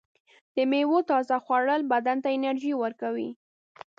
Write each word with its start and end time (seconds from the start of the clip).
د 0.55 0.57
میوو 0.71 0.99
تازه 1.09 1.35
خوړل 1.45 1.81
بدن 1.93 2.17
ته 2.23 2.29
انرژي 2.37 2.73
ورکوي. 2.77 3.29